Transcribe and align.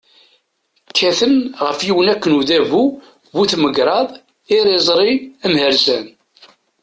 Kkaten 0.89 1.35
ɣef 1.65 1.79
yiwen 1.87 2.11
akken 2.13 2.37
udabu 2.39 2.83
bu-tmegraḍ, 3.33 4.09
iriẓri, 4.57 5.13
amhersan. 5.45 6.05